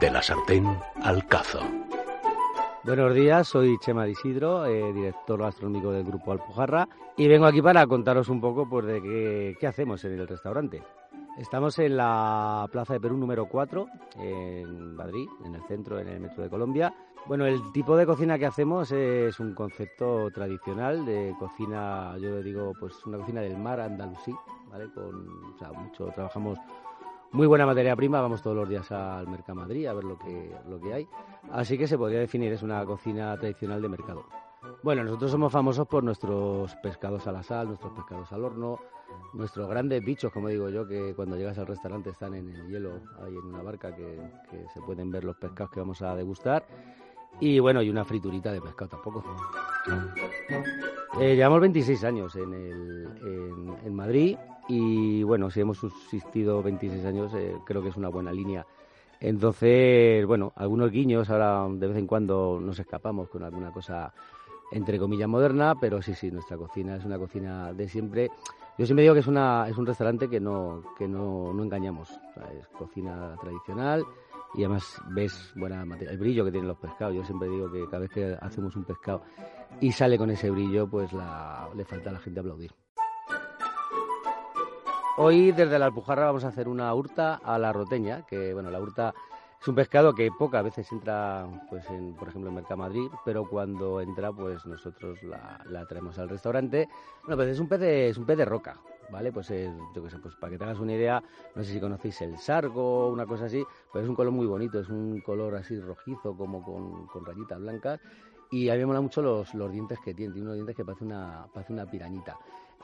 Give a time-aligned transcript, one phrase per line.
[0.00, 0.66] De la sartén
[1.02, 1.60] al cazo.
[2.84, 6.86] Buenos días, soy Chema Isidro, eh, director gastronómico del Grupo Alpujarra,
[7.16, 10.82] y vengo aquí para contaros un poco pues, de qué, hacemos en el restaurante.
[11.38, 13.86] Estamos en la Plaza de Perú número 4,
[14.18, 16.94] en Madrid, en el centro, en el metro de Colombia.
[17.26, 22.72] Bueno, el tipo de cocina que hacemos es un concepto tradicional de cocina, yo digo,
[22.78, 24.34] pues una cocina del mar andalusí,
[24.70, 24.92] ¿vale?
[24.92, 26.58] Con, o sea, mucho, trabajamos
[27.36, 30.56] muy buena materia prima, vamos todos los días al Mercado Madrid a ver lo que,
[30.70, 31.08] lo que hay.
[31.52, 34.24] Así que se podría definir, es una cocina tradicional de mercado.
[34.82, 38.78] Bueno, nosotros somos famosos por nuestros pescados a la sal, nuestros pescados al horno,
[39.34, 43.02] nuestros grandes bichos, como digo yo, que cuando llegas al restaurante están en el hielo,
[43.22, 44.18] ahí en una barca, que,
[44.72, 46.66] se pueden ver los pescados que vamos a degustar.
[47.38, 49.22] Y bueno, y una friturita de pescado tampoco.
[51.20, 57.32] Eh, llevamos 26 años en, en, en, Madrid y bueno, si hemos subsistido 26 años,
[57.34, 58.66] eh, creo que es una buena línea.
[59.20, 64.12] Entonces, bueno, algunos guiños, ahora de vez en cuando nos escapamos con alguna cosa
[64.72, 68.30] entre comillas moderna, pero sí, sí, nuestra cocina es una cocina de siempre.
[68.78, 72.10] Yo siempre digo que es, una, es un restaurante que no, que no, no engañamos,
[72.58, 74.04] es cocina tradicional
[74.54, 77.14] y además ves buena materia, el brillo que tienen los pescados.
[77.14, 79.22] Yo siempre digo que cada vez que hacemos un pescado
[79.80, 82.72] y sale con ese brillo, pues la, le falta a la gente aplaudir.
[85.18, 88.78] Hoy desde la Alpujarra vamos a hacer una hurta a la roteña, que bueno, la
[88.78, 89.14] hurta
[89.58, 94.02] es un pescado que pocas veces entra, pues en, por ejemplo, en Mercamadrid, pero cuando
[94.02, 96.86] entra, pues nosotros la, la traemos al restaurante.
[97.22, 98.76] Bueno, pues es un pez de, es un pez de roca,
[99.10, 99.32] ¿vale?
[99.32, 101.22] Pues es, yo qué sé, pues para que te hagas una idea,
[101.54, 104.78] no sé si conocéis el sargo una cosa así, pues es un color muy bonito,
[104.80, 108.00] es un color así rojizo, como con, rayitas blancas.
[108.50, 110.84] Y a mí me mola mucho los, los dientes que tiene, tiene unos dientes que
[110.84, 112.36] parece una, parece una pirañita.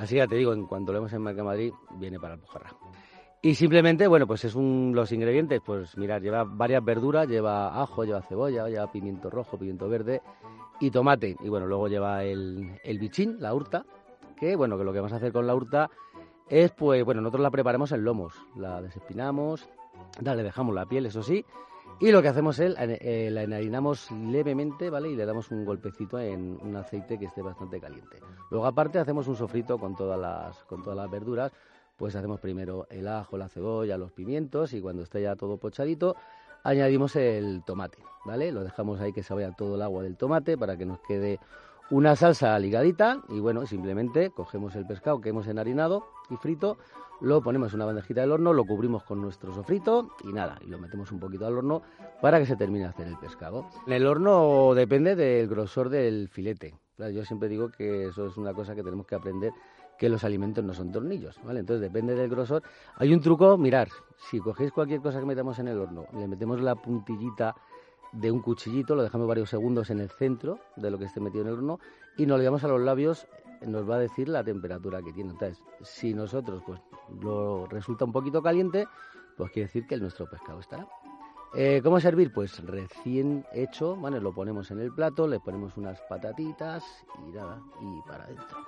[0.00, 2.70] Así ya te digo, en cuanto lo vemos en Mercamadrid, viene para Alpujarra.
[3.42, 8.04] Y simplemente, bueno, pues es un, los ingredientes, pues mirad, lleva varias verduras, lleva ajo,
[8.04, 10.22] lleva cebolla, lleva pimiento rojo, pimiento verde
[10.80, 11.36] y tomate.
[11.40, 13.84] Y bueno, luego lleva el, el bichín, la hurta,
[14.38, 15.90] que bueno, que lo que vamos a hacer con la hurta
[16.48, 19.68] es, pues bueno, nosotros la preparamos en lomos, la desespinamos,
[20.22, 21.44] le dejamos la piel, eso sí,
[21.98, 25.10] y lo que hacemos es eh, la enharinamos levemente, ¿vale?
[25.10, 28.20] Y le damos un golpecito en un aceite que esté bastante caliente.
[28.50, 31.52] Luego aparte hacemos un sofrito con todas las, con todas las verduras,
[31.98, 36.16] pues hacemos primero el ajo, la cebolla, los pimientos y cuando esté ya todo pochadito
[36.64, 38.50] añadimos el tomate, ¿vale?
[38.50, 41.38] Lo dejamos ahí que se vaya todo el agua del tomate para que nos quede
[41.90, 46.78] una salsa ligadita y bueno, simplemente cogemos el pescado que hemos enharinado y frito,
[47.20, 50.68] lo ponemos en una bandejita del horno, lo cubrimos con nuestro sofrito y nada, y
[50.68, 51.82] lo metemos un poquito al horno
[52.22, 53.66] para que se termine de hacer el pescado.
[53.86, 56.74] En el horno depende del grosor del filete.
[56.96, 59.52] Yo siempre digo que eso es una cosa que tenemos que aprender
[59.98, 61.60] que los alimentos no son tornillos, ¿vale?
[61.60, 62.62] Entonces depende del grosor.
[62.96, 63.88] Hay un truco, mirar,
[64.30, 67.54] si cogéis cualquier cosa que metamos en el horno, le metemos la puntillita
[68.12, 71.42] de un cuchillito, lo dejamos varios segundos en el centro de lo que esté metido
[71.42, 71.80] en el horno
[72.16, 73.26] y nos lo llevamos a los labios,
[73.62, 75.30] nos va a decir la temperatura que tiene.
[75.30, 76.80] Entonces, si nosotros pues
[77.20, 78.86] lo resulta un poquito caliente,
[79.36, 80.86] pues quiere decir que nuestro pescado estará.
[81.52, 82.32] Eh, ¿Cómo servir?
[82.32, 84.20] Pues recién hecho, ¿vale?
[84.20, 86.84] Lo ponemos en el plato, le ponemos unas patatitas
[87.26, 88.58] y nada, y para adentro.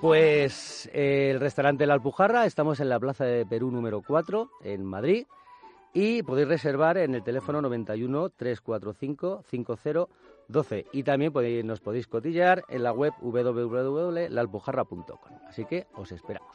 [0.00, 4.84] Pues eh, el restaurante La Alpujarra, estamos en la Plaza de Perú número 4, en
[4.84, 5.26] Madrid,
[5.96, 11.32] y podéis reservar en el teléfono 91 345 5012 y también
[11.66, 15.38] nos podéis cotillar en la web www.lalpujarra.com.
[15.48, 16.54] Así que os esperamos.